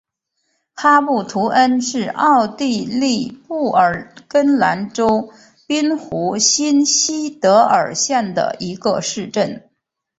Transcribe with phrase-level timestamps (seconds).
[0.73, 5.31] 哈布图恩是奥地利布尔根兰州
[5.67, 9.69] 滨湖新锡德尔县的一个市镇。